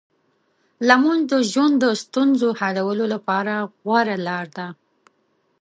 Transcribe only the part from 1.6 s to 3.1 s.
د ستونزو حلولو